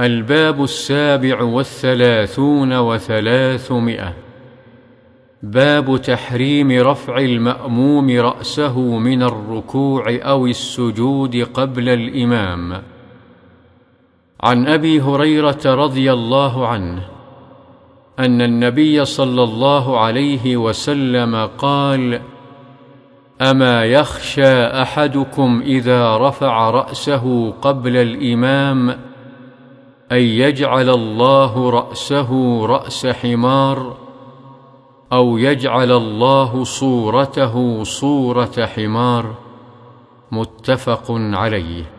[0.00, 4.14] الباب السابع والثلاثون وثلاثمائة.
[5.42, 12.82] باب تحريم رفع المأموم رأسه من الركوع أو السجود قبل الإمام.
[14.40, 17.02] عن أبي هريرة رضي الله عنه
[18.18, 22.20] أن النبي صلى الله عليه وسلم قال
[23.42, 29.13] أما يخشى أحدكم إذا رفع رأسه قبل الإمام
[30.12, 33.96] أن يجعل الله رأسه رأس حمار
[35.12, 39.34] أو يجعل الله صورته صورة حمار.
[40.32, 41.93] متفق عليه.